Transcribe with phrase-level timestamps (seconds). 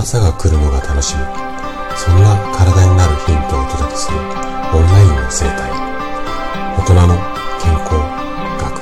[0.00, 1.22] 朝が来るのが楽しみ。
[1.96, 5.72] そんな体になるヒントをお届けするオンラインの生態。
[6.78, 7.16] 大人の
[7.60, 7.94] 健康
[8.62, 8.78] 学。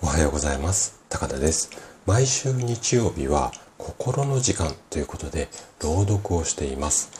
[0.00, 0.98] おはようございます。
[1.10, 1.70] 高田です。
[2.06, 5.48] 毎週日曜日は心の時間ということで
[5.82, 7.10] 朗読をしています。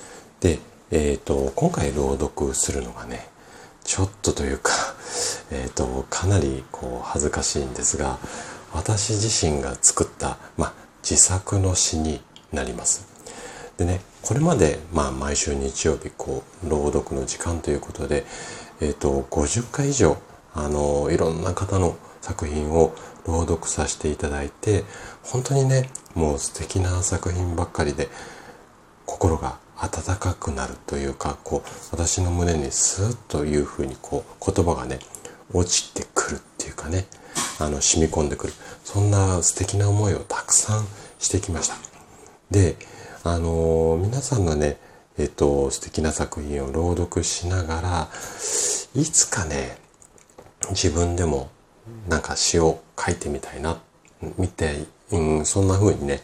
[0.41, 0.59] で
[0.91, 3.29] えっ、ー、と今回朗読するのがね
[3.85, 4.73] ちょっとというか
[5.53, 8.19] えっ、ー、とかなりこう恥ずかしいんですが
[8.77, 10.73] 私自身が作った、まあ、
[11.03, 12.21] 自作の詩に
[12.53, 13.09] なります。
[13.79, 18.27] でね、これまで、まあ、毎週日曜日、こう、朗読の時間ということで、
[18.83, 20.19] えっ、ー、と、50回以上、
[20.53, 22.95] あの、いろんな方の作品を
[23.27, 24.84] 朗読させていただいて、
[25.23, 28.09] 本当にね、もう素敵な作品ばっかりで、
[29.06, 34.98] 心が温かくなるというか、こう、私の胸にスーッというふうに、こう、言葉がね、
[35.55, 37.06] 落ちてくるっていうかね、
[37.59, 38.52] あの、染み込んでくる。
[38.84, 40.87] そんな素敵な思いをたくさん
[41.19, 41.77] してきました。
[42.51, 42.77] で、
[43.25, 44.78] あのー、皆さんのね、
[45.19, 48.08] えっと、素敵な作品を朗読しながら、
[48.94, 49.78] いつかね、
[50.70, 51.50] 自分でも
[52.08, 53.78] なんか詩を書いてみたいな、
[54.38, 56.20] 見て、うん、そんな風にね、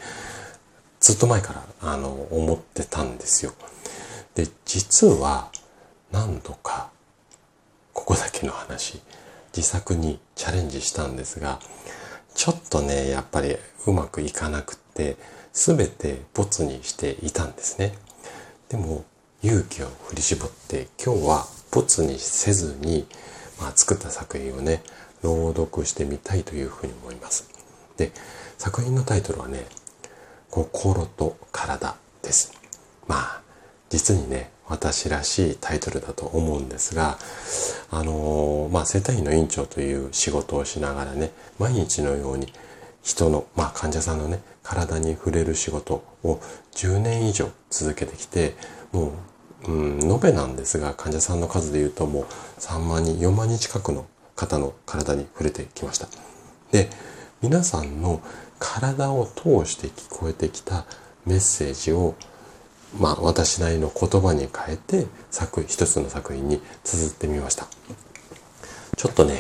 [1.01, 3.53] ずっと前から、あの、思ってたんですよ。
[4.35, 5.51] で、実は、
[6.11, 6.91] 何度か、
[7.93, 9.01] ここだけの話、
[9.55, 11.61] 自作にチャレンジしたんですが、
[12.35, 15.17] ちょっとね、やっぱりうまくいかなくって、
[15.53, 17.95] すべてボツにしていたんですね。
[18.69, 19.05] でも、
[19.43, 23.07] 勇気を振り絞って、今日はボツにせずに、
[23.61, 24.83] まあ、作った作品をね、
[25.23, 27.49] 朗読してみたいというふうに思います。
[27.97, 28.13] で、
[28.57, 29.67] 作品のタイトルはね、
[30.51, 32.53] 心と体です。
[33.07, 33.43] まあ、
[33.91, 37.19] 実にね、私らしいタイトルだと思うんですが、
[37.91, 42.51] あのー、まあ、生体院の院長という仕事をしながらね、毎日のように
[43.03, 46.41] 人の、まあ、患者さんのね、体に触れる仕事を
[46.75, 48.55] 10年以上続けてきて、
[48.93, 49.13] も
[49.67, 52.25] う、うん、延べなんですが、患者さんの数で言うともう
[52.59, 56.09] 3万人、4万人近くの方の体に触れてきました。
[56.71, 56.89] で、
[57.43, 58.23] 皆さんの
[58.59, 60.87] 体を通して聞こえてきた
[61.27, 62.15] メッセージを
[62.99, 67.67] まあ、私なりの言葉に変えて作一つの作品に綴ってみました。
[68.97, 69.37] ちょっとね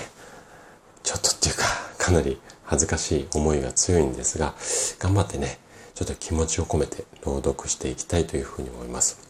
[1.02, 1.64] ちょっとっていうか
[1.98, 4.54] かなり恥ずかしい思いが強いんですが
[4.98, 5.58] 頑張ってね
[5.94, 9.20] ちょっと気持ちを込めて朗読していきたいというふうに思います。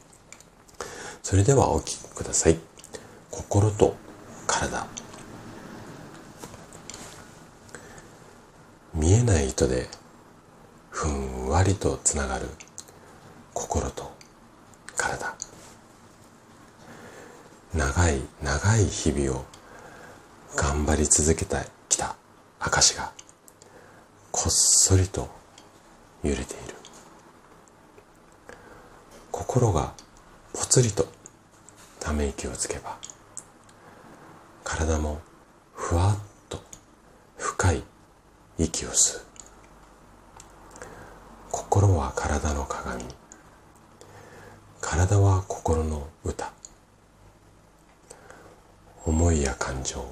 [1.23, 2.59] それではお聴きください。
[3.31, 3.97] 心と
[4.47, 4.87] 体。
[8.95, 9.89] 見えない糸で
[10.91, 12.47] ふんわりとつながる
[13.55, 14.13] 心と
[14.97, 15.35] 体。
[17.75, 19.45] 長い長い日々を
[20.57, 21.57] 頑張り続けて
[21.89, 22.17] きた
[22.61, 23.13] 証が
[24.31, 25.29] こっそりと
[26.23, 26.75] 揺れている。
[29.31, 29.95] 心が
[30.53, 31.07] ぽつりと
[31.99, 32.99] ため息をつけば
[34.65, 35.21] 体も
[35.75, 36.63] ふわっと
[37.39, 37.83] 深い
[38.59, 39.23] 息を吸う。
[41.51, 43.05] 心は体の鏡
[44.95, 46.53] 体は心の歌。
[49.07, 50.05] 思いや感情。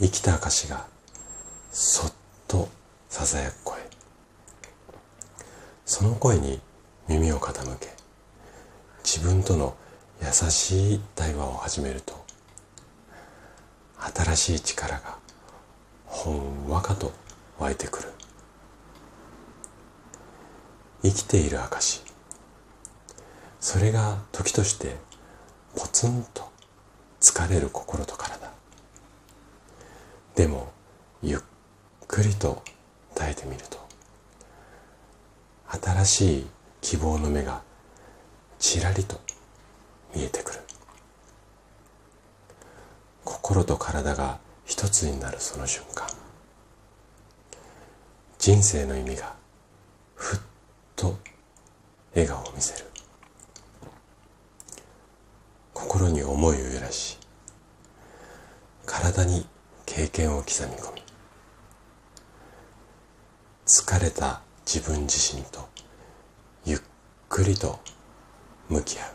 [0.00, 0.86] 生きた証が
[1.70, 2.12] そっ
[2.48, 2.70] と
[3.10, 3.78] ささやく声。
[5.84, 6.58] その声に
[7.06, 7.88] 耳を傾け。
[9.04, 9.76] 自分との
[10.22, 12.14] 優しい対話を始めると。
[13.98, 15.18] 新しい力が
[16.06, 17.12] ほんわかと
[17.58, 18.08] 湧いてくる。
[21.02, 22.05] 生きている証
[23.68, 24.94] それが時として
[25.74, 26.52] ポツンと
[27.20, 28.48] 疲れる心と体。
[30.36, 30.72] でも
[31.20, 31.40] ゆっ
[32.06, 32.62] くりと
[33.16, 33.84] 耐えてみると
[35.82, 36.46] 新しい
[36.80, 37.60] 希望の目が
[38.60, 39.20] ちらりと
[40.14, 40.60] 見えてくる。
[43.24, 46.06] 心と体が一つになるその瞬間。
[48.38, 49.34] 人生の意味が
[50.14, 50.40] ふっ
[50.94, 51.18] と
[52.14, 52.95] 笑顔を見せる。
[55.96, 57.16] 心に思いを揺らし
[58.84, 59.46] 体に
[59.86, 61.02] 経験を刻み込み
[63.64, 65.66] 疲れた自分自身と
[66.66, 66.80] ゆっ
[67.30, 67.80] くりと
[68.68, 69.10] 向き合う。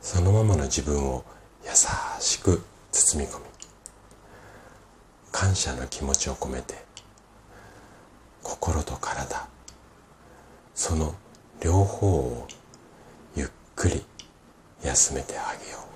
[0.00, 1.22] そのままの自分を
[1.62, 1.70] 優
[2.20, 2.62] しく
[2.92, 3.44] 包み込み
[5.30, 6.86] 感謝の気持ちを込めて
[8.42, 9.46] 心と体
[10.74, 11.14] その
[11.62, 12.48] 両方を
[13.80, 14.04] くり
[14.84, 15.89] 休めてあげよう。